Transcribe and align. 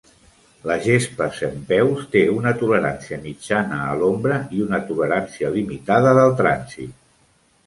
La 0.69 0.75
gespa 0.85 1.25
centpeus 1.39 2.07
té 2.15 2.23
una 2.37 2.53
tolerància 2.61 3.19
mitjana 3.27 3.83
a 3.91 3.93
l'ombra 4.01 4.41
i 4.61 4.65
una 4.69 4.81
tolerància 4.89 5.53
limitada 5.61 6.17
del 6.23 6.35
trànsit. 6.43 6.99